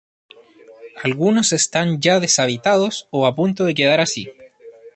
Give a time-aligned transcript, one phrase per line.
[1.03, 4.27] Algunos están ya deshabitados o a punto de quedar así.